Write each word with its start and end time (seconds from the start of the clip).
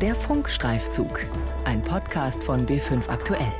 Der 0.00 0.14
Funkstreifzug, 0.14 1.26
ein 1.64 1.82
Podcast 1.82 2.44
von 2.44 2.68
B5 2.68 3.08
Aktuell. 3.08 3.52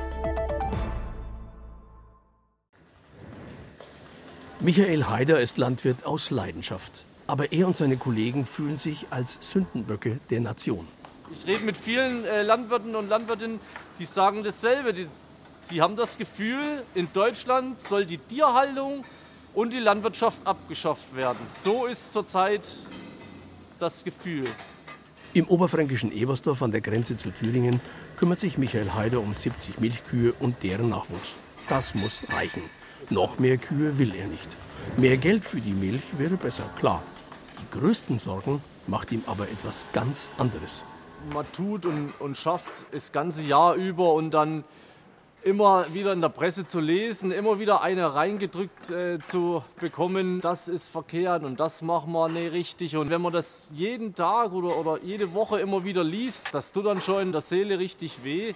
Michael 4.61 5.07
Haider 5.07 5.41
ist 5.41 5.59
Landwirt 5.59 6.07
aus 6.07 6.31
Leidenschaft. 6.31 7.05
Aber 7.27 7.51
er 7.51 7.67
und 7.67 7.75
seine 7.75 7.97
Kollegen 7.97 8.47
fühlen 8.47 8.79
sich 8.79 9.07
als 9.11 9.37
Sündenböcke 9.41 10.21
der 10.31 10.41
Nation. 10.41 10.87
Ich 11.33 11.45
rede 11.45 11.65
mit 11.65 11.77
vielen 11.77 12.25
äh, 12.25 12.43
Landwirten 12.43 12.95
und 12.95 13.09
Landwirtinnen, 13.09 13.59
die 13.99 14.05
sagen 14.05 14.45
dasselbe. 14.45 14.95
Die, 14.95 15.09
sie 15.59 15.83
haben 15.83 15.97
das 15.97 16.19
Gefühl, 16.19 16.85
in 16.95 17.13
Deutschland 17.13 17.83
soll 17.83 18.07
die 18.07 18.19
Tierhaltung 18.19 19.05
und 19.55 19.73
die 19.73 19.81
Landwirtschaft 19.81 20.47
abgeschafft 20.47 21.17
werden. 21.17 21.41
So 21.51 21.87
ist 21.87 22.13
zurzeit 22.13 22.69
das 23.81 24.05
Gefühl. 24.05 24.47
Im 25.35 25.47
oberfränkischen 25.47 26.11
Ebersdorf 26.11 26.63
an 26.63 26.71
der 26.71 26.81
Grenze 26.81 27.19
zu 27.19 27.31
Thüringen 27.31 27.81
kümmert 28.17 28.39
sich 28.39 28.57
Michael 28.57 28.95
Haider 28.95 29.21
um 29.21 29.35
70 29.35 29.79
Milchkühe 29.79 30.33
und 30.41 30.63
deren 30.63 30.89
Nachwuchs. 30.89 31.39
Das 31.69 31.95
muss 31.95 32.23
reichen. 32.31 32.63
Noch 33.11 33.39
mehr 33.39 33.59
Kühe 33.59 33.99
will 33.99 34.15
er 34.15 34.27
nicht. 34.27 34.57
Mehr 34.97 35.19
Geld 35.19 35.45
für 35.45 35.61
die 35.61 35.75
Milch 35.75 36.19
wäre 36.19 36.39
besser, 36.39 36.65
klar. 36.79 37.03
Die 37.61 37.79
größten 37.79 38.19
Sorgen 38.19 38.63
macht 38.87 39.13
ihm 39.13 39.23
aber 39.27 39.45
etwas 39.51 39.87
ganz 39.93 40.31
anderes. 40.39 40.83
Man 41.33 41.45
tut 41.53 41.85
und, 41.85 42.13
und 42.21 42.37
schafft 42.37 42.87
das 42.93 43.13
ganze 43.13 43.43
Jahr 43.43 43.75
über 43.75 44.15
und 44.15 44.33
dann 44.33 44.65
immer 45.43 45.87
wieder 45.95 46.13
in 46.13 46.21
der 46.21 46.29
Presse 46.29 46.67
zu 46.67 46.81
lesen, 46.81 47.31
immer 47.31 47.59
wieder 47.59 47.83
eine 47.83 48.15
reingedrückt 48.15 48.91
äh, 48.91 49.19
zu 49.25 49.63
bekommen, 49.79 50.41
das 50.41 50.69
ist 50.69 50.91
verkehrt 50.91 51.45
und 51.45 51.61
das 51.61 51.83
machen 51.83 52.13
wir 52.13 52.29
nicht 52.29 52.53
richtig. 52.53 52.97
Und 52.97 53.11
wenn 53.11 53.23
man 53.23 53.33
das 53.33 53.69
jeden 53.73 54.15
Tag 54.15 54.53
oder, 54.53 54.77
oder 54.77 55.03
jede 55.03 55.33
Woche 55.35 55.61
immer 55.61 55.85
wieder 55.85 56.05
liest, 56.05 56.49
das 56.53 56.73
tut 56.73 56.87
dann 56.87 57.01
schon 57.01 57.23
in 57.23 57.33
der 57.33 57.41
Seele 57.41 57.79
richtig 57.79 58.25
weh. 58.25 58.55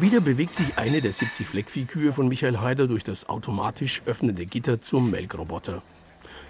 Wieder 0.00 0.20
bewegt 0.20 0.54
sich 0.54 0.78
eine 0.78 1.00
der 1.00 1.12
70 1.12 1.46
Fleckviehkühe 1.46 2.12
von 2.12 2.28
Michael 2.28 2.60
Haider 2.60 2.86
durch 2.86 3.02
das 3.02 3.28
automatisch 3.28 4.02
öffnende 4.06 4.46
Gitter 4.46 4.80
zum 4.80 5.10
Melkroboter. 5.10 5.82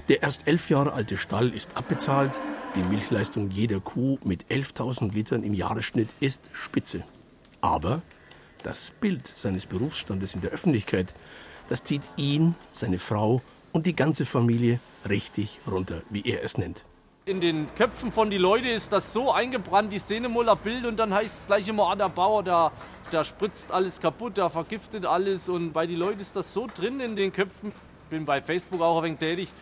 Der 0.08 0.22
erst 0.22 0.46
elf 0.46 0.70
Jahre 0.70 0.92
alte 0.92 1.16
Stall 1.16 1.50
ist 1.50 1.76
abbezahlt. 1.76 2.40
Die 2.76 2.82
Milchleistung 2.82 3.50
jeder 3.50 3.80
Kuh 3.80 4.18
mit 4.22 4.44
11.000 4.46 5.12
Litern 5.12 5.42
im 5.42 5.54
Jahresschnitt 5.54 6.14
ist 6.20 6.50
spitze. 6.52 7.04
Aber 7.60 8.02
das 8.62 8.92
Bild 9.00 9.26
seines 9.26 9.66
Berufsstandes 9.66 10.34
in 10.34 10.40
der 10.40 10.50
Öffentlichkeit, 10.50 11.14
das 11.68 11.82
zieht 11.82 12.02
ihn, 12.16 12.54
seine 12.72 12.98
Frau 12.98 13.42
und 13.72 13.86
die 13.86 13.94
ganze 13.94 14.26
Familie 14.26 14.80
richtig 15.08 15.60
runter, 15.66 16.02
wie 16.10 16.22
er 16.22 16.42
es 16.42 16.58
nennt. 16.58 16.84
In 17.24 17.40
den 17.42 17.66
Köpfen 17.74 18.10
von 18.10 18.30
den 18.30 18.40
Leuten 18.40 18.68
ist 18.68 18.90
das 18.90 19.12
so 19.12 19.32
eingebrannt, 19.32 19.92
die 19.92 19.98
Szenemuller 19.98 20.56
Bild 20.56 20.86
und 20.86 20.96
dann 20.96 21.12
heißt 21.12 21.40
es 21.40 21.46
gleich 21.46 21.68
immer, 21.68 21.90
ah, 21.90 21.94
der 21.94 22.08
Bauer, 22.08 22.42
der, 22.42 22.72
der 23.12 23.22
spritzt 23.22 23.70
alles 23.70 24.00
kaputt, 24.00 24.38
der 24.38 24.48
vergiftet 24.48 25.04
alles 25.04 25.50
und 25.50 25.72
bei 25.72 25.86
den 25.86 25.98
Leuten 25.98 26.20
ist 26.20 26.36
das 26.36 26.54
so 26.54 26.66
drin 26.72 27.00
in 27.00 27.16
den 27.16 27.30
Köpfen. 27.30 27.70
Ich 28.04 28.10
bin 28.10 28.24
bei 28.24 28.40
Facebook 28.40 28.80
auch 28.80 28.98
ein 28.98 29.04
wenig 29.04 29.18
tätig. 29.18 29.52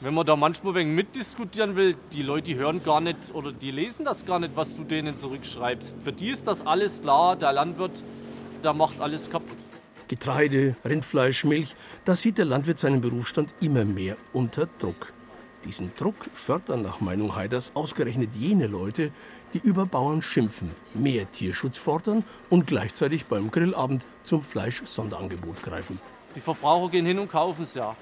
Wenn 0.00 0.14
man 0.14 0.26
da 0.26 0.34
manchmal 0.34 0.74
wenig 0.74 0.94
mitdiskutieren 0.94 1.76
will, 1.76 1.96
die 2.12 2.22
Leute 2.22 2.54
hören 2.54 2.82
gar 2.82 3.00
nicht 3.00 3.32
oder 3.34 3.52
die 3.52 3.70
lesen 3.70 4.04
das 4.04 4.26
gar 4.26 4.38
nicht, 4.40 4.56
was 4.56 4.74
du 4.76 4.82
denen 4.84 5.16
zurückschreibst. 5.16 5.96
Für 6.02 6.12
die 6.12 6.30
ist 6.30 6.46
das 6.46 6.66
alles 6.66 7.00
klar, 7.02 7.36
der 7.36 7.52
Landwirt, 7.52 8.02
der 8.64 8.72
macht 8.72 9.00
alles 9.00 9.30
kaputt. 9.30 9.58
Getreide, 10.08 10.76
Rindfleisch, 10.84 11.44
Milch, 11.44 11.74
da 12.04 12.16
sieht 12.16 12.38
der 12.38 12.44
Landwirt 12.44 12.78
seinen 12.78 13.00
Berufsstand 13.00 13.54
immer 13.60 13.84
mehr 13.84 14.16
unter 14.32 14.66
Druck. 14.78 15.12
Diesen 15.64 15.94
Druck 15.94 16.16
fördern 16.32 16.82
nach 16.82 17.00
Meinung 17.00 17.36
Haiders 17.36 17.76
ausgerechnet 17.76 18.34
jene 18.34 18.66
Leute, 18.66 19.12
die 19.54 19.58
über 19.58 19.86
Bauern 19.86 20.20
schimpfen, 20.20 20.72
mehr 20.92 21.30
Tierschutz 21.30 21.78
fordern 21.78 22.24
und 22.50 22.66
gleichzeitig 22.66 23.26
beim 23.26 23.50
Grillabend 23.50 24.04
zum 24.24 24.42
Fleisch-Sonderangebot 24.42 25.62
greifen. 25.62 26.00
Die 26.34 26.40
Verbraucher 26.40 26.90
gehen 26.90 27.06
hin 27.06 27.18
und 27.20 27.30
kaufen 27.30 27.62
es 27.62 27.74
ja. 27.74 27.94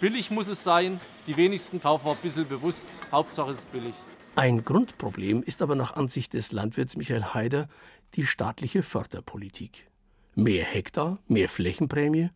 Billig 0.00 0.30
muss 0.30 0.48
es 0.48 0.62
sein. 0.62 1.00
Die 1.26 1.36
wenigsten 1.38 1.80
kaufen 1.80 2.08
ein 2.08 2.16
bisschen 2.16 2.46
bewusst. 2.46 2.88
Hauptsache 3.10 3.50
es 3.50 3.58
ist 3.58 3.72
billig. 3.72 3.94
Ein 4.34 4.62
Grundproblem 4.62 5.42
ist 5.42 5.62
aber 5.62 5.74
nach 5.74 5.96
Ansicht 5.96 6.34
des 6.34 6.52
Landwirts 6.52 6.96
Michael 6.96 7.32
Haider 7.32 7.68
die 8.14 8.26
staatliche 8.26 8.82
Förderpolitik. 8.82 9.90
Mehr 10.34 10.66
Hektar, 10.66 11.18
mehr 11.28 11.48
Flächenprämie. 11.48 12.28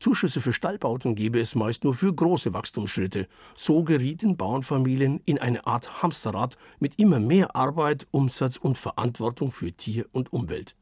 Zuschüsse 0.00 0.40
für 0.40 0.52
Stallbauten 0.52 1.14
gebe 1.14 1.38
es 1.38 1.54
meist 1.54 1.84
nur 1.84 1.94
für 1.94 2.12
große 2.12 2.52
Wachstumsschritte. 2.52 3.28
So 3.54 3.84
gerieten 3.84 4.36
Bauernfamilien 4.36 5.20
in 5.24 5.38
eine 5.38 5.64
Art 5.64 6.02
Hamsterrad 6.02 6.56
mit 6.80 6.98
immer 6.98 7.20
mehr 7.20 7.54
Arbeit, 7.54 8.08
Umsatz 8.10 8.56
und 8.56 8.76
Verantwortung 8.76 9.52
für 9.52 9.70
Tier 9.70 10.06
und 10.10 10.32
Umwelt. 10.32 10.74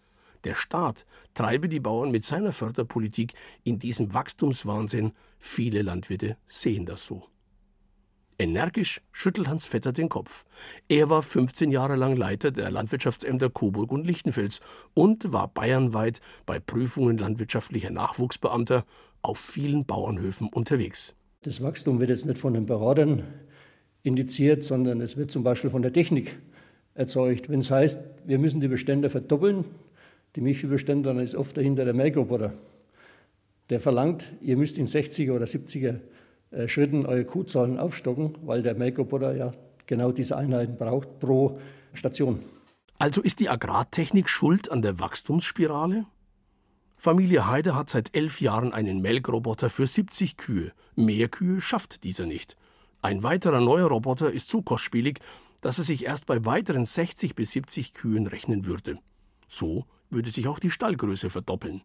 Der 0.44 0.54
Staat 0.54 1.04
treibe 1.34 1.68
die 1.68 1.80
Bauern 1.80 2.10
mit 2.10 2.24
seiner 2.24 2.54
Förderpolitik 2.54 3.34
in 3.62 3.78
diesem 3.78 4.14
Wachstumswahnsinn. 4.14 5.12
Viele 5.40 5.82
Landwirte 5.82 6.36
sehen 6.46 6.86
das 6.86 7.04
so. 7.04 7.24
Energisch 8.38 9.02
schüttelt 9.12 9.48
Hans 9.48 9.66
Vetter 9.66 9.92
den 9.92 10.08
Kopf. 10.08 10.44
Er 10.88 11.10
war 11.10 11.22
15 11.22 11.70
Jahre 11.70 11.96
lang 11.96 12.16
Leiter 12.16 12.50
der 12.50 12.70
Landwirtschaftsämter 12.70 13.50
Coburg 13.50 13.92
und 13.92 14.06
Lichtenfels 14.06 14.60
und 14.94 15.32
war 15.32 15.48
bayernweit 15.48 16.20
bei 16.46 16.58
Prüfungen 16.58 17.18
landwirtschaftlicher 17.18 17.90
Nachwuchsbeamter 17.90 18.86
auf 19.20 19.38
vielen 19.38 19.84
Bauernhöfen 19.84 20.48
unterwegs. 20.48 21.14
Das 21.42 21.62
Wachstum 21.62 22.00
wird 22.00 22.10
jetzt 22.10 22.24
nicht 22.24 22.38
von 22.38 22.54
den 22.54 22.64
Beratern 22.64 23.24
indiziert, 24.02 24.64
sondern 24.64 25.00
es 25.00 25.16
wird 25.16 25.30
zum 25.30 25.42
Beispiel 25.42 25.68
von 25.68 25.82
der 25.82 25.92
Technik 25.92 26.38
erzeugt. 26.94 27.50
Wenn 27.50 27.60
es 27.60 27.70
heißt, 27.70 28.00
wir 28.24 28.38
müssen 28.38 28.60
die 28.60 28.68
Bestände 28.68 29.10
verdoppeln, 29.10 29.64
die 30.36 30.40
Milchviehbestände, 30.40 31.08
dann 31.08 31.18
ist 31.18 31.34
oft 31.34 31.56
dahinter 31.56 31.84
der 31.84 31.94
Melkroboter. 31.94 32.54
Der 33.70 33.80
verlangt, 33.80 34.26
ihr 34.40 34.56
müsst 34.56 34.78
in 34.78 34.86
60er 34.86 35.32
oder 35.32 35.46
70er 35.46 36.00
äh, 36.50 36.68
Schritten 36.68 37.06
eure 37.06 37.24
Kuhzahlen 37.24 37.78
aufstocken, 37.78 38.36
weil 38.42 38.62
der 38.62 38.74
Melkroboter 38.74 39.34
ja 39.36 39.52
genau 39.86 40.10
diese 40.10 40.36
Einheiten 40.36 40.76
braucht 40.76 41.20
pro 41.20 41.58
Station. 41.94 42.40
Also 42.98 43.22
ist 43.22 43.40
die 43.40 43.48
Agrartechnik 43.48 44.28
schuld 44.28 44.70
an 44.70 44.82
der 44.82 44.98
Wachstumsspirale? 44.98 46.04
Familie 46.96 47.46
Heide 47.46 47.74
hat 47.74 47.88
seit 47.88 48.14
elf 48.14 48.40
Jahren 48.40 48.74
einen 48.74 49.00
Melkroboter 49.00 49.70
für 49.70 49.86
70 49.86 50.36
Kühe. 50.36 50.72
Mehr 50.96 51.28
Kühe 51.28 51.60
schafft 51.60 52.04
dieser 52.04 52.26
nicht. 52.26 52.56
Ein 53.00 53.22
weiterer 53.22 53.60
neuer 53.60 53.88
Roboter 53.88 54.30
ist 54.30 54.50
so 54.50 54.60
kostspielig, 54.60 55.20
dass 55.62 55.78
er 55.78 55.84
sich 55.84 56.04
erst 56.04 56.26
bei 56.26 56.44
weiteren 56.44 56.84
60 56.84 57.34
bis 57.34 57.52
70 57.52 57.94
Kühen 57.94 58.26
rechnen 58.26 58.66
würde. 58.66 58.98
So 59.48 59.86
würde 60.10 60.30
sich 60.30 60.48
auch 60.48 60.58
die 60.58 60.70
Stallgröße 60.70 61.30
verdoppeln. 61.30 61.82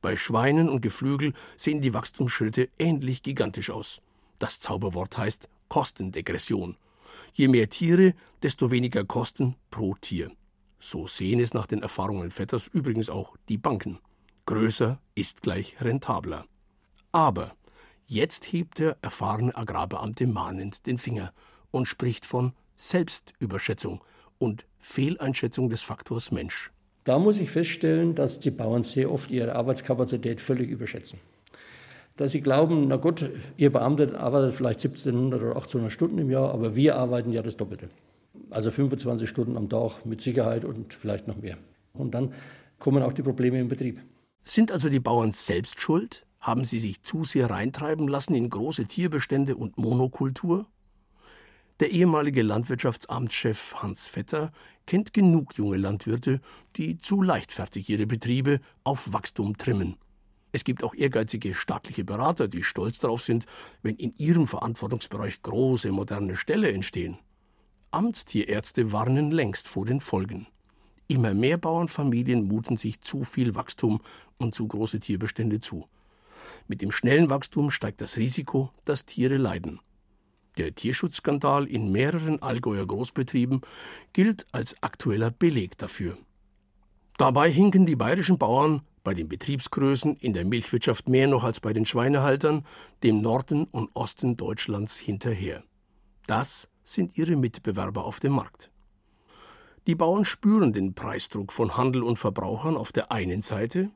Bei 0.00 0.16
Schweinen 0.16 0.68
und 0.68 0.80
Geflügel 0.80 1.32
sehen 1.56 1.80
die 1.80 1.94
Wachstumsschritte 1.94 2.68
ähnlich 2.78 3.22
gigantisch 3.22 3.70
aus. 3.70 4.02
Das 4.38 4.60
Zauberwort 4.60 5.16
heißt 5.16 5.48
Kostendegression. 5.68 6.76
Je 7.32 7.48
mehr 7.48 7.68
Tiere, 7.68 8.14
desto 8.42 8.70
weniger 8.70 9.04
Kosten 9.04 9.56
pro 9.70 9.94
Tier. 9.94 10.30
So 10.78 11.06
sehen 11.06 11.40
es 11.40 11.54
nach 11.54 11.66
den 11.66 11.82
Erfahrungen 11.82 12.30
Vetters 12.30 12.68
übrigens 12.68 13.08
auch 13.08 13.36
die 13.48 13.58
Banken. 13.58 13.98
Größer 14.46 15.00
ist 15.14 15.42
gleich 15.42 15.80
rentabler. 15.80 16.44
Aber 17.12 17.54
jetzt 18.06 18.52
hebt 18.52 18.78
der 18.78 18.98
erfahrene 19.00 19.56
Agrarbeamte 19.56 20.26
mahnend 20.26 20.86
den 20.86 20.98
Finger 20.98 21.32
und 21.70 21.86
spricht 21.86 22.26
von 22.26 22.52
Selbstüberschätzung 22.76 24.04
und 24.38 24.66
Fehleinschätzung 24.78 25.70
des 25.70 25.82
Faktors 25.82 26.30
Mensch. 26.30 26.73
Da 27.04 27.18
muss 27.18 27.38
ich 27.38 27.50
feststellen, 27.50 28.14
dass 28.14 28.40
die 28.40 28.50
Bauern 28.50 28.82
sehr 28.82 29.12
oft 29.12 29.30
ihre 29.30 29.54
Arbeitskapazität 29.54 30.40
völlig 30.40 30.70
überschätzen. 30.70 31.20
Dass 32.16 32.32
sie 32.32 32.40
glauben, 32.40 32.88
na 32.88 32.96
gut, 32.96 33.28
ihr 33.56 33.70
Beamter 33.70 34.18
arbeitet 34.18 34.54
vielleicht 34.54 34.80
1700 34.80 35.40
oder 35.40 35.50
1800 35.50 35.92
Stunden 35.92 36.18
im 36.18 36.30
Jahr, 36.30 36.52
aber 36.52 36.76
wir 36.76 36.96
arbeiten 36.96 37.30
ja 37.30 37.42
das 37.42 37.56
Doppelte. 37.56 37.90
Also 38.50 38.70
25 38.70 39.28
Stunden 39.28 39.56
am 39.56 39.68
Tag 39.68 40.06
mit 40.06 40.20
Sicherheit 40.20 40.64
und 40.64 40.94
vielleicht 40.94 41.28
noch 41.28 41.36
mehr. 41.36 41.58
Und 41.92 42.14
dann 42.14 42.32
kommen 42.78 43.02
auch 43.02 43.12
die 43.12 43.22
Probleme 43.22 43.60
im 43.60 43.68
Betrieb. 43.68 44.00
Sind 44.42 44.72
also 44.72 44.88
die 44.88 45.00
Bauern 45.00 45.30
selbst 45.30 45.80
schuld? 45.80 46.26
Haben 46.40 46.64
sie 46.64 46.80
sich 46.80 47.02
zu 47.02 47.24
sehr 47.24 47.50
reintreiben 47.50 48.08
lassen 48.08 48.34
in 48.34 48.48
große 48.48 48.84
Tierbestände 48.84 49.56
und 49.56 49.76
Monokultur? 49.78 50.66
Der 51.80 51.90
ehemalige 51.90 52.42
Landwirtschaftsamtschef 52.42 53.74
Hans 53.76 54.06
Vetter 54.06 54.52
kennt 54.86 55.12
genug 55.12 55.56
junge 55.56 55.76
Landwirte, 55.76 56.40
die 56.76 56.98
zu 56.98 57.22
leichtfertig 57.22 57.88
ihre 57.88 58.06
Betriebe 58.06 58.60
auf 58.84 59.12
Wachstum 59.12 59.56
trimmen. 59.56 59.96
Es 60.52 60.62
gibt 60.62 60.84
auch 60.84 60.94
ehrgeizige 60.94 61.54
staatliche 61.54 62.04
Berater, 62.04 62.46
die 62.46 62.62
stolz 62.62 63.00
darauf 63.00 63.22
sind, 63.22 63.46
wenn 63.82 63.96
in 63.96 64.14
ihrem 64.16 64.46
Verantwortungsbereich 64.46 65.42
große 65.42 65.90
moderne 65.90 66.36
Ställe 66.36 66.70
entstehen. 66.70 67.18
Amtstierärzte 67.90 68.92
warnen 68.92 69.30
längst 69.30 69.66
vor 69.68 69.84
den 69.84 70.00
Folgen. 70.00 70.46
Immer 71.08 71.34
mehr 71.34 71.58
Bauernfamilien 71.58 72.44
muten 72.44 72.76
sich 72.76 73.00
zu 73.00 73.24
viel 73.24 73.54
Wachstum 73.54 74.00
und 74.38 74.54
zu 74.54 74.66
große 74.66 75.00
Tierbestände 75.00 75.60
zu. 75.60 75.88
Mit 76.66 76.82
dem 76.82 76.92
schnellen 76.92 77.30
Wachstum 77.30 77.70
steigt 77.70 78.00
das 78.00 78.16
Risiko, 78.16 78.70
dass 78.84 79.04
Tiere 79.04 79.36
leiden. 79.36 79.80
Der 80.56 80.74
Tierschutzskandal 80.74 81.66
in 81.66 81.90
mehreren 81.90 82.40
Allgäuer 82.40 82.86
Großbetrieben 82.86 83.62
gilt 84.12 84.46
als 84.52 84.76
aktueller 84.82 85.30
Beleg 85.30 85.76
dafür. 85.78 86.16
Dabei 87.16 87.50
hinken 87.50 87.86
die 87.86 87.96
bayerischen 87.96 88.38
Bauern 88.38 88.82
bei 89.04 89.14
den 89.14 89.28
Betriebsgrößen 89.28 90.16
in 90.16 90.32
der 90.32 90.44
Milchwirtschaft 90.44 91.08
mehr 91.08 91.26
noch 91.28 91.44
als 91.44 91.60
bei 91.60 91.72
den 91.72 91.84
Schweinehaltern 91.84 92.64
dem 93.02 93.20
Norden 93.20 93.64
und 93.64 93.90
Osten 93.94 94.36
Deutschlands 94.36 94.96
hinterher. 94.96 95.62
Das 96.26 96.70
sind 96.82 97.16
ihre 97.18 97.36
Mitbewerber 97.36 98.04
auf 98.04 98.18
dem 98.18 98.32
Markt. 98.32 98.70
Die 99.86 99.94
Bauern 99.94 100.24
spüren 100.24 100.72
den 100.72 100.94
Preisdruck 100.94 101.52
von 101.52 101.76
Handel 101.76 102.02
und 102.02 102.18
Verbrauchern 102.18 102.76
auf 102.76 102.92
der 102.92 103.12
einen 103.12 103.42
Seite, 103.42 103.90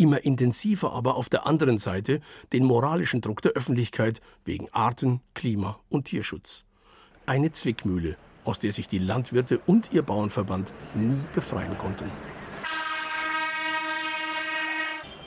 immer 0.00 0.24
intensiver 0.24 0.92
aber 0.92 1.16
auf 1.16 1.28
der 1.28 1.46
anderen 1.46 1.78
Seite 1.78 2.20
den 2.52 2.64
moralischen 2.64 3.20
Druck 3.20 3.42
der 3.42 3.52
Öffentlichkeit 3.52 4.20
wegen 4.44 4.68
Arten, 4.72 5.20
Klima 5.34 5.78
und 5.90 6.06
Tierschutz. 6.06 6.64
Eine 7.26 7.52
Zwickmühle, 7.52 8.16
aus 8.44 8.58
der 8.58 8.72
sich 8.72 8.88
die 8.88 8.98
Landwirte 8.98 9.60
und 9.66 9.92
ihr 9.92 10.02
Bauernverband 10.02 10.72
nie 10.94 11.20
befreien 11.34 11.76
konnten. 11.78 12.10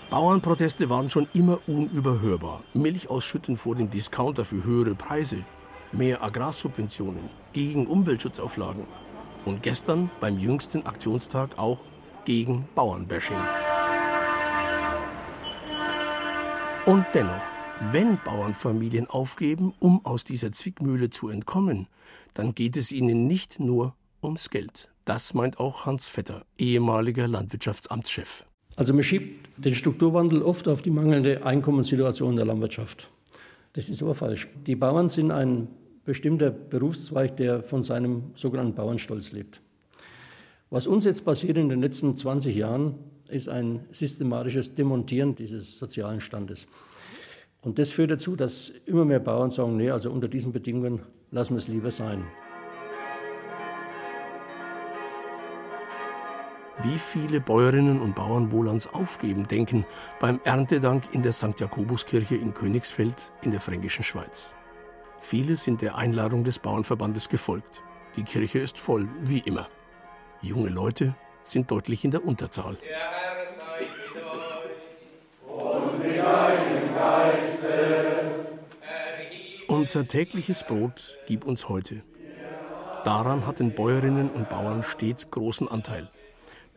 Bauernproteste 0.10 0.90
waren 0.90 1.10
schon 1.10 1.28
immer 1.34 1.60
unüberhörbar. 1.68 2.64
Milch 2.74 3.10
ausschütten 3.10 3.56
vor 3.56 3.76
dem 3.76 3.90
Discounter 3.90 4.46
für 4.46 4.64
höhere 4.64 4.96
Preise, 4.96 5.44
mehr 5.92 6.24
Agrarsubventionen, 6.24 7.30
gegen 7.52 7.88
Umweltschutzauflagen 7.88 8.86
und 9.46 9.64
gestern 9.64 10.12
beim 10.20 10.38
jüngsten 10.38 10.86
Aktionstag 10.86 11.58
auch 11.58 11.86
gegen 12.26 12.68
Bauernbashing. 12.76 13.38
Und 16.86 17.06
dennoch, 17.14 17.42
wenn 17.94 18.18
Bauernfamilien 18.26 19.08
aufgeben, 19.08 19.74
um 19.80 20.06
aus 20.06 20.26
dieser 20.26 20.52
Zwickmühle 20.52 21.10
zu 21.10 21.30
entkommen, 21.30 21.88
dann 22.34 22.54
geht 22.54 22.76
es 22.76 22.92
ihnen 22.92 23.26
nicht 23.26 23.58
nur 23.62 23.96
ums 24.22 24.50
Geld. 24.50 24.90
Das 25.06 25.34
meint 25.34 25.62
auch 25.62 25.86
Hans 25.86 26.10
Vetter, 26.10 26.44
ehemaliger 26.58 27.30
Landwirtschaftsamtschef. 27.30 28.46
Also 28.76 28.94
man 28.94 29.04
schiebt 29.04 29.48
den 29.56 29.76
Strukturwandel 29.76 30.42
oft 30.42 30.68
auf 30.68 30.82
die 30.82 30.92
mangelnde 30.92 31.46
Einkommenssituation 31.46 32.36
der 32.36 32.46
Landwirtschaft. 32.46 33.10
Das 33.72 33.88
ist 33.88 34.04
aber 34.04 34.14
falsch. 34.14 34.50
Die 34.68 34.76
Bauern 34.76 35.08
sind 35.08 35.32
ein 35.32 35.70
bestimmter 36.04 36.52
Berufszweig, 36.52 37.38
der 37.38 37.64
von 37.64 37.82
seinem 37.82 38.32
sogenannten 38.36 38.76
Bauernstolz 38.76 39.32
lebt. 39.32 39.62
Was 40.70 40.88
uns 40.88 41.06
jetzt 41.06 41.24
passiert 41.24 41.56
in 41.56 41.70
den 41.70 41.80
letzten 41.80 42.18
20 42.18 42.54
Jahren, 42.54 42.96
ist 43.34 43.50
ein 43.50 43.86
systematisches 43.92 44.76
Demontieren 44.76 45.36
dieses 45.36 45.78
sozialen 45.78 46.22
Standes. 46.22 46.68
Und 47.62 47.80
das 47.80 47.92
führt 47.92 48.12
dazu, 48.12 48.36
dass 48.36 48.70
immer 48.86 49.06
mehr 49.06 49.20
Bauern 49.20 49.52
sagen, 49.52 49.78
nee, 49.78 49.90
also 49.90 50.12
unter 50.12 50.28
diesen 50.28 50.52
Bedingungen 50.52 51.02
lassen 51.32 51.54
wir 51.54 51.60
es 51.60 51.68
lieber 51.68 51.92
sein. 51.92 52.26
Wie 56.82 56.98
viele 56.98 57.40
Bäuerinnen 57.40 58.02
und 58.02 58.16
Bauern 58.16 58.52
wohl 58.52 58.68
ans 58.68 58.88
Aufgeben 58.88 59.48
denken 59.48 59.86
beim 60.20 60.42
Erntedank 60.44 61.14
in 61.14 61.22
der 61.22 61.32
St. 61.32 61.58
Jakobuskirche 61.58 62.36
in 62.36 62.54
Königsfeld 62.54 63.32
in 63.42 63.52
der 63.52 63.62
fränkischen 63.62 64.04
Schweiz. 64.04 64.54
Viele 65.22 65.56
sind 65.56 65.82
der 65.82 65.98
Einladung 65.98 66.44
des 66.44 66.60
Bauernverbandes 66.60 67.30
gefolgt. 67.30 67.82
Die 68.18 68.24
Kirche 68.24 68.60
ist 68.60 68.78
voll, 68.78 69.08
wie 69.22 69.40
immer. 69.40 69.70
Junge 70.42 70.70
Leute 70.70 71.16
sind 71.44 71.72
deutlich 71.72 72.04
in 72.04 72.12
der 72.12 72.26
Unterzahl. 72.26 72.76
Der 72.76 73.23
Unser 79.84 80.08
tägliches 80.08 80.64
Brot 80.64 81.20
gib 81.28 81.44
uns 81.44 81.68
heute. 81.68 82.04
Daran 83.04 83.46
hatten 83.46 83.76
Bäuerinnen 83.76 84.30
und 84.30 84.48
Bauern 84.48 84.82
stets 84.82 85.30
großen 85.30 85.68
Anteil. 85.68 86.10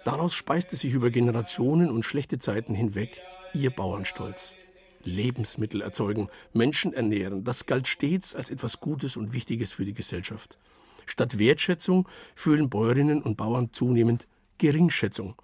Daraus 0.05 0.35
speiste 0.35 0.77
sich 0.77 0.93
über 0.93 1.11
Generationen 1.11 1.89
und 1.89 2.05
schlechte 2.05 2.41
Zeiten 2.41 2.75
hinweg 2.75 3.23
ihr 3.55 3.71
Bauernstolz. 3.71 4.57
Lebensmittel 5.05 5.83
erzeugen, 5.83 6.29
Menschen 6.53 6.93
ernähren, 6.93 7.45
das 7.45 7.67
galt 7.67 7.87
stets 7.87 8.35
als 8.35 8.51
etwas 8.51 8.81
Gutes 8.81 9.17
und 9.17 9.33
Wichtiges 9.33 9.71
für 9.71 9.85
die 9.85 9.95
Gesellschaft. 9.95 10.59
Statt 11.07 11.39
Wertschätzung 11.39 12.09
fühlen 12.35 12.69
Bäuerinnen 12.69 13.23
und 13.23 13.37
Bauern 13.37 13.73
zunehmend 13.73 14.27
Geringschätzung. 14.59 15.37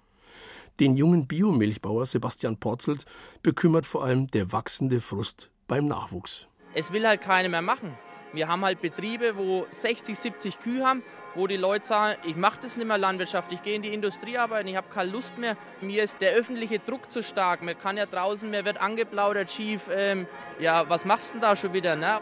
Den 0.81 0.97
jungen 0.97 1.27
Biomilchbauer 1.27 2.07
Sebastian 2.07 2.57
Porzelt 2.57 3.05
bekümmert 3.41 3.85
vor 3.85 4.03
allem 4.03 4.27
der 4.27 4.51
wachsende 4.51 4.99
Frust 4.99 5.49
beim 5.69 5.87
Nachwuchs. 5.87 6.49
Es 6.73 6.91
will 6.91 7.07
halt 7.07 7.21
keiner 7.21 7.49
mehr 7.49 7.61
machen. 7.61 7.97
Wir 8.33 8.47
haben 8.47 8.65
halt 8.65 8.81
Betriebe, 8.81 9.37
wo 9.37 9.67
60, 9.71 10.17
70 10.17 10.59
Kühe 10.59 10.85
haben 10.85 11.03
wo 11.35 11.47
die 11.47 11.57
Leute 11.57 11.85
sagen, 11.85 12.17
ich 12.23 12.35
mache 12.35 12.59
das 12.61 12.77
nicht 12.77 12.87
mehr 12.87 12.97
Landwirtschaft, 12.97 13.51
ich 13.51 13.63
gehe 13.63 13.75
in 13.75 13.81
die 13.81 13.93
Industrie 13.93 14.37
arbeiten, 14.37 14.67
ich 14.67 14.75
habe 14.75 14.87
keine 14.89 15.11
Lust 15.11 15.37
mehr. 15.37 15.57
Mir 15.81 16.03
ist 16.03 16.21
der 16.21 16.33
öffentliche 16.33 16.79
Druck 16.79 17.11
zu 17.11 17.23
stark. 17.23 17.61
Man 17.61 17.77
kann 17.77 17.97
ja 17.97 18.05
draußen, 18.05 18.49
mir 18.49 18.65
wird 18.65 18.79
angeplaudert, 18.79 19.51
schief. 19.51 19.89
Ähm, 19.91 20.27
ja, 20.59 20.87
was 20.89 21.05
machst 21.05 21.31
du 21.31 21.39
denn 21.39 21.41
da 21.41 21.55
schon 21.55 21.73
wieder? 21.73 21.95
Ne? 21.95 22.21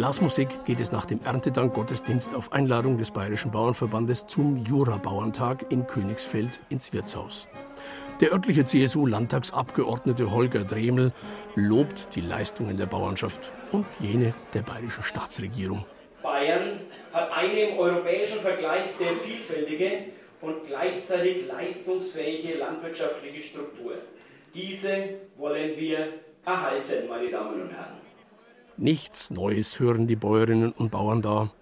Blasmusik 0.00 0.64
geht 0.64 0.80
es 0.80 0.92
nach 0.92 1.04
dem 1.04 1.20
Erntedank-Gottesdienst 1.22 2.34
auf 2.34 2.54
Einladung 2.54 2.96
des 2.96 3.10
Bayerischen 3.10 3.50
Bauernverbandes 3.50 4.26
zum 4.26 4.56
Jura-Bauerntag 4.64 5.70
in 5.70 5.86
Königsfeld 5.86 6.58
ins 6.70 6.94
Wirtshaus. 6.94 7.50
Der 8.22 8.32
örtliche 8.32 8.64
CSU-Landtagsabgeordnete 8.64 10.30
Holger 10.30 10.64
Dremel 10.64 11.12
lobt 11.54 12.16
die 12.16 12.22
Leistungen 12.22 12.78
der 12.78 12.86
Bauernschaft 12.86 13.52
und 13.72 13.84
jene 13.98 14.32
der 14.54 14.62
bayerischen 14.62 15.02
Staatsregierung. 15.02 15.84
Bayern 16.22 16.80
hat 17.12 17.30
eine 17.36 17.60
im 17.60 17.78
europäischen 17.78 18.38
Vergleich 18.38 18.90
sehr 18.90 19.12
vielfältige 19.12 20.04
und 20.40 20.64
gleichzeitig 20.66 21.46
leistungsfähige 21.46 22.56
landwirtschaftliche 22.56 23.42
Struktur. 23.42 23.96
Diese 24.54 25.10
wollen 25.36 25.76
wir 25.76 26.14
erhalten, 26.46 27.06
meine 27.06 27.30
Damen 27.30 27.60
und 27.60 27.68
Herren. 27.68 28.09
Nichts 28.80 29.30
Neues 29.30 29.78
hören 29.78 30.06
die 30.06 30.16
Bäuerinnen 30.16 30.72
und 30.72 30.90
Bauern 30.90 31.20
da. 31.20 31.52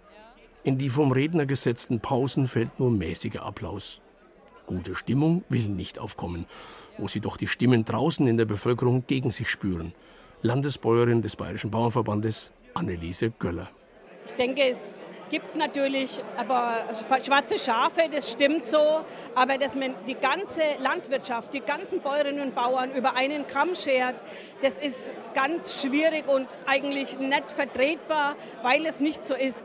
In 0.62 0.78
die 0.78 0.88
vom 0.88 1.10
Redner 1.10 1.46
gesetzten 1.46 1.98
Pausen 1.98 2.46
fällt 2.46 2.78
nur 2.78 2.92
mäßiger 2.92 3.42
Applaus. 3.42 4.00
Gute 4.66 4.94
Stimmung 4.94 5.42
will 5.48 5.66
nicht 5.68 5.98
aufkommen, 5.98 6.46
wo 6.96 7.08
sie 7.08 7.18
doch 7.18 7.36
die 7.36 7.48
Stimmen 7.48 7.84
draußen 7.84 8.24
in 8.28 8.36
der 8.36 8.44
Bevölkerung 8.44 9.02
gegen 9.08 9.32
sich 9.32 9.50
spüren. 9.50 9.94
Landesbäuerin 10.42 11.20
des 11.20 11.34
Bayerischen 11.34 11.72
Bauernverbandes 11.72 12.52
Anneliese 12.74 13.32
Göller. 13.32 13.68
Ich 14.24 14.34
denke, 14.34 14.62
es 14.68 14.78
gibt 15.30 15.56
natürlich 15.56 16.22
aber 16.36 16.84
schwarze 17.24 17.58
Schafe, 17.58 18.08
das 18.10 18.30
stimmt 18.30 18.64
so, 18.64 19.04
aber 19.34 19.58
dass 19.58 19.74
man 19.74 19.94
die 20.06 20.14
ganze 20.14 20.62
Landwirtschaft, 20.80 21.54
die 21.54 21.60
ganzen 21.60 22.00
Bäuerinnen 22.00 22.48
und 22.48 22.54
Bauern 22.54 22.92
über 22.94 23.16
einen 23.16 23.46
Kamm 23.46 23.74
schert, 23.74 24.16
das 24.62 24.74
ist 24.74 25.12
ganz 25.34 25.80
schwierig 25.80 26.28
und 26.28 26.46
eigentlich 26.66 27.18
nicht 27.18 27.52
vertretbar, 27.52 28.36
weil 28.62 28.86
es 28.86 29.00
nicht 29.00 29.24
so 29.24 29.34
ist. 29.34 29.64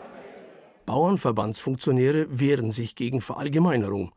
Bauernverbandsfunktionäre 0.86 2.28
wehren 2.30 2.72
sich 2.72 2.96
gegen 2.96 3.22
Verallgemeinerung 3.22 4.12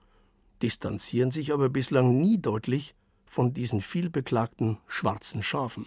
distanzieren 0.62 1.30
sich 1.30 1.52
aber 1.52 1.68
bislang 1.68 2.18
nie 2.18 2.38
deutlich 2.38 2.94
von 3.26 3.52
diesen 3.52 3.80
vielbeklagten 3.80 4.78
schwarzen 4.86 5.42
Schafen. 5.42 5.86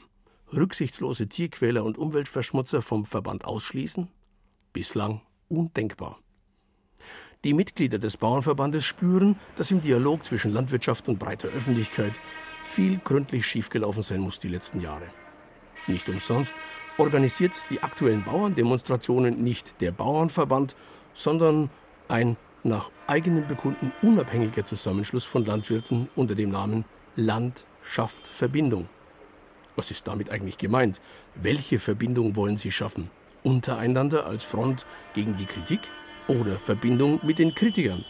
Rücksichtslose 0.52 1.28
Tierquäler 1.28 1.84
und 1.84 1.98
Umweltverschmutzer 1.98 2.82
vom 2.82 3.06
Verband 3.06 3.46
ausschließen? 3.46 4.10
Bislang 4.74 5.22
undenkbar. 5.50 6.20
Die 7.44 7.54
Mitglieder 7.54 8.00
des 8.00 8.18
Bauernverbandes 8.18 8.86
spüren, 8.86 9.38
dass 9.56 9.72
im 9.72 9.82
Dialog 9.82 10.26
zwischen 10.26 10.54
Landwirtschaft 10.54 11.08
und 11.08 11.20
breiter 11.20 11.48
Öffentlichkeit 11.48 12.14
viel 12.64 12.98
gründlich 12.98 13.46
schiefgelaufen 13.46 14.04
sein 14.04 14.20
muss 14.20 14.40
die 14.40 14.50
letzten 14.50 14.82
Jahre. 14.82 15.08
Nicht 15.88 16.10
umsonst 16.10 16.54
organisiert 16.98 17.54
die 17.70 17.82
aktuellen 17.82 18.24
Bauerndemonstrationen 18.24 19.42
nicht 19.42 19.80
der 19.82 19.92
Bauernverband, 19.92 20.76
sondern 21.14 21.70
ein 22.10 22.36
nach 22.64 22.92
eigenem 23.08 23.48
Bekunden 23.48 23.94
unabhängiger 24.02 24.66
Zusammenschluss 24.66 25.24
von 25.24 25.46
Landwirten 25.46 26.10
unter 26.16 26.36
dem 26.36 26.52
Namen 26.52 26.84
Land 27.16 27.66
schafft 27.82 28.28
Verbindung. 28.28 28.90
Was 29.76 29.92
ist 29.92 30.08
damit 30.08 30.30
eigentlich 30.30 30.58
gemeint? 30.58 31.00
Welche 31.36 31.80
Verbindung 31.80 32.36
wollen 32.36 32.58
Sie 32.58 32.72
schaffen? 32.72 33.10
Untereinander 33.44 34.26
als 34.26 34.44
Front 34.44 34.86
gegen 35.14 35.36
die 35.36 35.46
Kritik 35.46 35.82
oder 36.28 36.58
Verbindung 36.58 37.20
mit 37.24 37.40
den 37.40 37.56
Kritikern? 37.56 38.06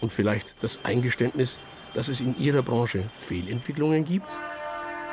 Und 0.00 0.12
vielleicht 0.12 0.62
das 0.62 0.84
Eingeständnis, 0.84 1.60
dass 1.94 2.08
es 2.08 2.20
in 2.20 2.36
Ihrer 2.38 2.62
Branche 2.62 3.08
Fehlentwicklungen 3.12 4.04
gibt? 4.04 4.36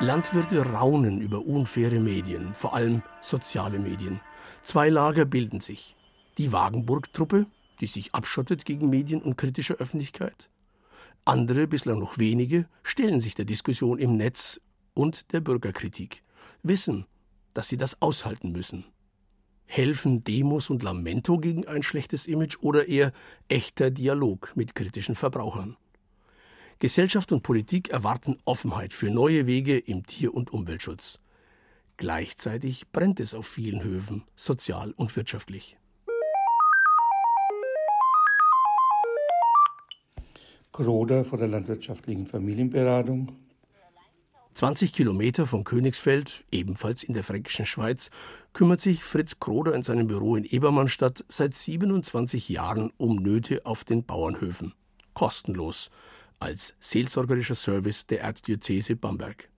Landwirte 0.00 0.64
raunen 0.64 1.20
über 1.20 1.44
unfaire 1.44 2.00
Medien, 2.00 2.54
vor 2.54 2.74
allem 2.74 3.02
soziale 3.20 3.78
Medien. 3.78 4.20
Zwei 4.62 4.88
Lager 4.88 5.24
bilden 5.24 5.60
sich. 5.60 5.94
Die 6.38 6.52
Wagenburg-Truppe 6.52 7.46
die 7.80 7.86
sich 7.86 8.14
abschottet 8.14 8.64
gegen 8.64 8.90
Medien 8.90 9.22
und 9.22 9.36
kritische 9.36 9.74
Öffentlichkeit? 9.74 10.50
Andere, 11.24 11.66
bislang 11.66 11.98
noch 11.98 12.18
wenige, 12.18 12.68
stellen 12.82 13.20
sich 13.20 13.34
der 13.34 13.44
Diskussion 13.44 13.98
im 13.98 14.16
Netz 14.16 14.60
und 14.94 15.32
der 15.32 15.40
Bürgerkritik, 15.40 16.22
wissen, 16.62 17.06
dass 17.54 17.68
sie 17.68 17.76
das 17.76 18.00
aushalten 18.00 18.52
müssen. 18.52 18.84
Helfen 19.72 20.24
Demos 20.24 20.68
und 20.68 20.82
Lamento 20.82 21.38
gegen 21.38 21.64
ein 21.68 21.84
schlechtes 21.84 22.26
Image 22.26 22.56
oder 22.60 22.88
eher 22.88 23.12
echter 23.46 23.92
Dialog 23.92 24.50
mit 24.56 24.74
kritischen 24.74 25.14
Verbrauchern? 25.14 25.76
Gesellschaft 26.80 27.30
und 27.30 27.44
Politik 27.44 27.90
erwarten 27.90 28.36
Offenheit 28.44 28.92
für 28.92 29.12
neue 29.12 29.46
Wege 29.46 29.78
im 29.78 30.04
Tier- 30.04 30.34
und 30.34 30.52
Umweltschutz. 30.52 31.20
Gleichzeitig 31.98 32.90
brennt 32.90 33.20
es 33.20 33.32
auf 33.32 33.46
vielen 33.46 33.84
Höfen, 33.84 34.24
sozial 34.34 34.90
und 34.96 35.14
wirtschaftlich. 35.14 35.78
Groder 40.72 41.22
vor 41.22 41.38
der 41.38 41.46
landwirtschaftlichen 41.46 42.26
Familienberatung. 42.26 43.36
20 44.60 44.92
Kilometer 44.92 45.46
von 45.46 45.64
Königsfeld, 45.64 46.44
ebenfalls 46.52 47.02
in 47.02 47.14
der 47.14 47.24
fränkischen 47.24 47.64
Schweiz, 47.64 48.10
kümmert 48.52 48.78
sich 48.78 49.02
Fritz 49.02 49.40
Kroder 49.40 49.74
in 49.74 49.82
seinem 49.82 50.06
Büro 50.06 50.36
in 50.36 50.44
Ebermannstadt 50.44 51.24
seit 51.28 51.54
27 51.54 52.50
Jahren 52.50 52.92
um 52.98 53.16
Nöte 53.16 53.64
auf 53.64 53.86
den 53.86 54.04
Bauernhöfen. 54.04 54.74
Kostenlos, 55.14 55.88
als 56.40 56.74
seelsorgerischer 56.78 57.54
Service 57.54 58.06
der 58.06 58.20
Erzdiözese 58.20 58.96
Bamberg. 58.96 59.48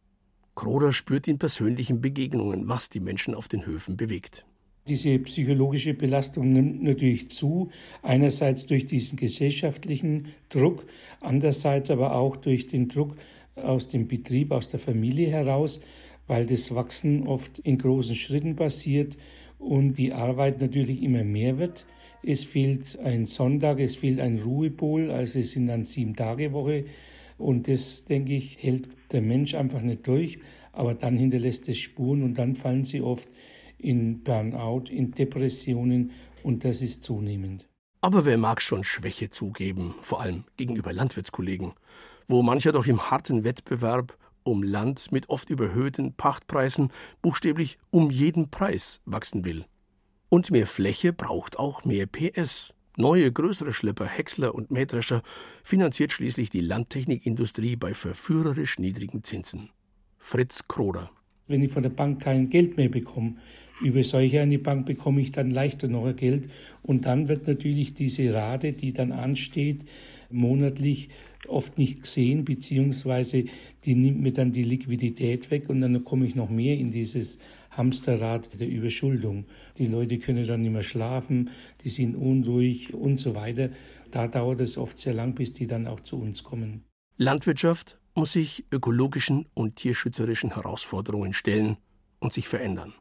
Kroder 0.55 0.93
spürt 0.93 1.27
in 1.27 1.39
persönlichen 1.39 2.01
Begegnungen, 2.01 2.69
was 2.69 2.89
die 2.89 3.01
Menschen 3.01 3.35
auf 3.35 3.49
den 3.49 3.67
Höfen 3.67 3.97
bewegt. 3.97 4.47
Diese 4.87 5.19
psychologische 5.19 5.95
Belastung 5.95 6.53
nimmt 6.53 6.81
natürlich 6.81 7.29
zu, 7.29 7.73
einerseits 8.03 8.67
durch 8.67 8.87
diesen 8.87 9.19
gesellschaftlichen 9.19 10.29
Druck, 10.49 10.87
andererseits 11.21 11.91
aber 11.91 12.15
auch 12.15 12.37
durch 12.37 12.69
den 12.69 12.89
Druck 12.89 13.17
aus 13.57 13.89
dem 13.89 14.09
Betrieb, 14.09 14.53
aus 14.53 14.69
der 14.69 14.81
Familie 14.81 15.31
heraus, 15.31 15.81
weil 16.27 16.47
das 16.47 16.75
Wachsen 16.75 17.27
oft 17.27 17.59
in 17.61 17.79
großen 17.79 18.15
Schritten 18.15 18.57
passiert 18.57 19.17
und 19.59 19.95
die 19.95 20.13
Arbeit 20.13 20.61
natürlich 20.61 21.03
immer 21.03 21.25
mehr 21.25 21.59
wird. 21.59 21.87
Es 22.23 22.45
fehlt 22.45 22.99
ein 23.01 23.27
Sonntag, 23.27 23.81
es 23.81 23.97
fehlt 23.97 24.21
ein 24.21 24.39
Ruhepol, 24.39 25.11
also 25.11 25.41
es 25.41 25.53
sind 25.53 25.67
dann 25.67 25.85
sieben 25.85 26.15
Tage 26.15 26.53
Woche 26.53 26.85
und 27.39 27.69
das, 27.69 28.05
denke 28.05 28.35
ich, 28.35 28.63
hält 28.63 28.89
der 29.11 29.23
Mensch 29.23 29.55
einfach 29.55 29.83
nicht 29.83 30.07
durch, 30.07 30.39
aber 30.73 30.95
dann 30.95 31.17
hinterlässt 31.17 31.69
es 31.69 31.79
Spuren 31.79 32.23
und 32.23 32.39
dann 32.39 32.55
fallen 32.55 32.85
sie 32.85 33.03
oft 33.03 33.29
in 33.79 34.23
Burnout, 34.23 34.85
in 34.91 35.11
Depressionen 35.11 36.13
und 36.43 36.65
das 36.65 36.81
ist 36.83 37.03
zunehmend. 37.03 37.67
Aber 38.01 38.25
wer 38.25 38.39
mag 38.39 38.63
schon 38.63 38.85
Schwäche 38.85 39.29
zugeben, 39.29 39.95
vor 40.01 40.21
allem 40.21 40.45
gegenüber 40.57 40.93
Landwirtskollegen, 40.93 41.73
wo 42.27 42.43
mancher 42.43 42.73
doch 42.73 42.87
im 42.87 43.11
harten 43.11 43.45
Wettbewerb 43.45 44.17
um 44.45 44.63
Land 44.63 45.13
mit 45.13 45.29
oft 45.29 45.51
überhöhten 45.51 46.15
Pachtpreisen 46.15 46.91
buchstäblich 47.21 47.79
um 47.91 48.11
jeden 48.11 48.51
Preis 48.51 49.01
wachsen 49.05 49.45
will. 49.45 49.65
Und 50.29 50.51
mehr 50.51 50.67
Fläche 50.67 51.13
braucht 51.13 51.59
auch 51.59 51.85
mehr 51.85 52.07
PS. 52.07 52.75
Neue, 52.97 53.33
größere 53.33 53.73
Schlepper, 53.73 54.07
Häcksler 54.07 54.55
und 54.55 54.71
Mähdrescher 54.71 55.23
finanziert 55.65 56.13
schließlich 56.13 56.51
die 56.51 56.61
Landtechnikindustrie 56.61 57.77
bei 57.77 57.95
verführerisch 57.95 58.79
niedrigen 58.79 59.23
Zinsen. 59.23 59.71
Fritz 60.19 60.69
Kroder. 60.69 61.11
Wenn 61.49 61.63
ich 61.63 61.73
von 61.73 61.83
der 61.83 61.91
Bank 61.91 62.23
kein 62.23 62.51
Geld 62.51 62.77
mehr 62.77 62.89
bekomme, 62.89 63.37
über 63.83 64.03
solche 64.03 64.41
eine 64.41 64.59
Bank 64.59 64.87
bekomme 64.87 65.21
ich 65.21 65.33
dann 65.33 65.51
leichter 65.51 65.89
noch 65.89 66.15
Geld. 66.15 66.51
Und 66.83 67.05
dann 67.05 67.29
wird 67.29 67.49
natürlich 67.49 67.95
diese 67.95 68.33
Rate, 68.33 68.73
die 68.73 68.93
dann 68.93 69.11
ansteht, 69.11 69.85
monatlich 70.31 71.09
oft 71.49 71.79
nicht 71.79 72.03
gesehen, 72.03 72.45
beziehungsweise 72.45 73.45
die 73.85 73.95
nimmt 73.95 74.21
mir 74.21 74.33
dann 74.33 74.53
die 74.53 74.63
Liquidität 74.63 75.51
weg 75.51 75.69
und 75.69 75.81
dann 75.81 76.05
komme 76.05 76.27
ich 76.27 76.35
noch 76.35 76.51
mehr 76.51 76.77
in 76.77 76.93
dieses 76.93 77.39
Hamsterrad 77.71 78.49
der 78.59 78.69
Überschuldung. 78.69 79.47
Die 79.79 79.87
Leute 79.87 80.19
können 80.19 80.47
dann 80.47 80.63
nicht 80.63 80.73
mehr 80.73 80.83
schlafen, 80.83 81.51
die 81.85 81.91
sind 81.91 82.15
unruhig 82.15 82.95
und 82.95 83.19
so 83.19 83.35
weiter. 83.35 83.71
Da 84.11 84.29
dauert 84.29 84.61
es 84.61 84.77
oft 84.77 84.99
sehr 84.99 85.15
lang, 85.15 85.35
bis 85.35 85.53
die 85.53 85.67
dann 85.67 85.87
auch 85.87 86.01
zu 86.01 86.21
uns 86.21 86.45
kommen. 86.45 86.85
Landwirtschaft 87.17 87.99
muss 88.15 88.33
sich 88.33 88.65
ökologischen 88.71 89.47
und 89.55 89.77
tierschützerischen 89.77 90.55
Herausforderungen 90.55 91.33
stellen 91.33 91.79
und 92.19 92.33
sich 92.33 92.47
verändern. 92.47 92.93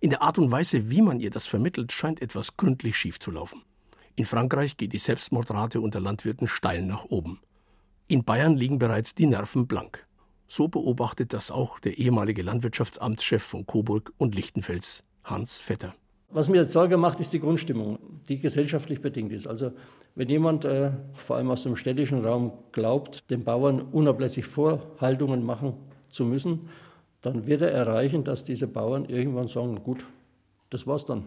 In 0.00 0.10
der 0.10 0.22
Art 0.22 0.38
und 0.38 0.50
Weise, 0.50 0.90
wie 0.90 1.00
man 1.00 1.20
ihr 1.20 1.30
das 1.30 1.46
vermittelt, 1.46 1.92
scheint 1.92 2.20
etwas 2.20 2.56
gründlich 2.56 2.96
schief 2.96 3.20
zu 3.20 3.30
laufen. 3.30 3.62
In 4.16 4.24
Frankreich 4.24 4.76
geht 4.76 4.92
die 4.92 4.98
Selbstmordrate 4.98 5.80
unter 5.80 6.00
Landwirten 6.00 6.48
steil 6.48 6.82
nach 6.82 7.04
oben. 7.04 7.38
In 8.08 8.24
Bayern 8.24 8.56
liegen 8.56 8.78
bereits 8.78 9.14
die 9.14 9.26
Nerven 9.26 9.66
blank. 9.66 10.06
So 10.46 10.68
beobachtet 10.68 11.32
das 11.32 11.50
auch 11.50 11.80
der 11.80 11.98
ehemalige 11.98 12.42
Landwirtschaftsamtschef 12.42 13.42
von 13.42 13.66
Coburg 13.66 14.12
und 14.18 14.34
Lichtenfels, 14.34 15.04
Hans 15.24 15.60
Vetter. 15.60 15.94
Was 16.28 16.48
mir 16.48 16.62
jetzt 16.62 16.72
Sorge 16.72 16.96
macht, 16.96 17.20
ist 17.20 17.32
die 17.32 17.40
Grundstimmung, 17.40 17.98
die 18.28 18.38
gesellschaftlich 18.38 19.00
bedingt 19.00 19.32
ist. 19.32 19.46
Also 19.46 19.72
wenn 20.14 20.28
jemand, 20.28 20.64
äh, 20.64 20.92
vor 21.14 21.36
allem 21.36 21.50
aus 21.50 21.62
dem 21.62 21.76
städtischen 21.76 22.24
Raum, 22.24 22.52
glaubt, 22.72 23.30
den 23.30 23.44
Bauern 23.44 23.80
unablässig 23.80 24.46
Vorhaltungen 24.46 25.44
machen 25.44 25.74
zu 26.08 26.24
müssen, 26.24 26.70
dann 27.20 27.46
wird 27.46 27.62
er 27.62 27.70
erreichen, 27.70 28.24
dass 28.24 28.44
diese 28.44 28.66
Bauern 28.66 29.04
irgendwann 29.04 29.48
sagen, 29.48 29.82
gut, 29.82 30.04
das 30.70 30.86
war's 30.86 31.06
dann, 31.06 31.24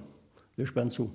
wir 0.56 0.68
sperren 0.68 0.90
zu. 0.90 1.12